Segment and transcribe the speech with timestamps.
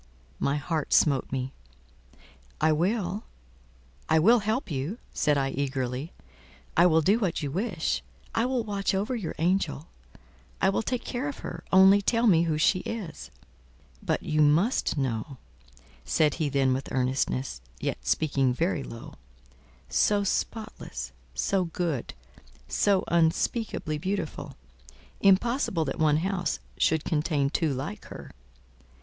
[0.39, 1.53] My heart smote me.
[2.59, 6.11] "I will—I will help you," said I eagerly.
[6.75, 8.01] "I will do what you wish.
[8.33, 9.89] I will watch over your angel;
[10.59, 13.29] I will take care of her, only tell me who she is."
[14.01, 15.37] "But you must know,"
[16.03, 19.13] said he then with earnestness, yet speaking very low.
[19.87, 22.15] "So spotless, so good,
[22.67, 24.57] so unspeakably beautiful!
[25.19, 28.31] impossible that one house should contain two like her.